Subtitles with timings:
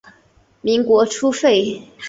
[0.61, 1.83] 民国初废。